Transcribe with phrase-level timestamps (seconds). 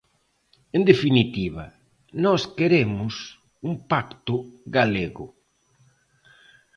[0.77, 1.65] En definitiva,
[2.23, 3.13] nós queremos
[3.67, 4.35] un pacto
[4.75, 5.27] galego.